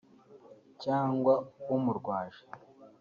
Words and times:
cyangwa 0.83 1.33
umurwaje 1.75 2.43